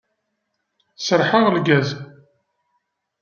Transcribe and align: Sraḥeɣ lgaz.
Sraḥeɣ 1.05 1.45
lgaz. 1.55 1.89